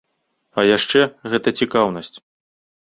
[0.61, 1.01] А яшчэ,
[1.35, 2.13] гэта цікаўнасць.